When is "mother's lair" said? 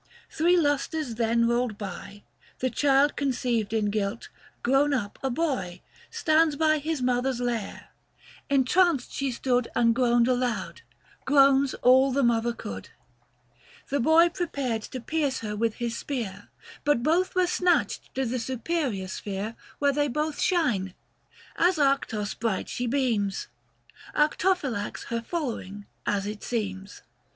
7.03-7.89